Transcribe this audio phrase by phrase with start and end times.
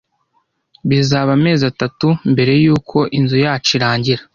[0.89, 4.21] Bizaba amezi atatu mbere yuko inzu yacu irangira.